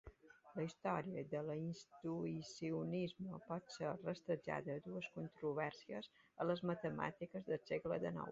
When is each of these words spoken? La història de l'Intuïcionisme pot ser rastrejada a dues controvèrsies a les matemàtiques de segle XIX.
La 0.59 0.63
història 0.67 1.23
de 1.33 1.41
l'Intuïcionisme 1.49 3.41
pot 3.51 3.69
ser 3.75 3.91
rastrejada 4.07 4.77
a 4.79 4.83
dues 4.87 5.09
controvèrsies 5.19 6.09
a 6.45 6.49
les 6.53 6.65
matemàtiques 6.71 7.49
de 7.53 7.61
segle 7.69 8.01
XIX. 8.05 8.19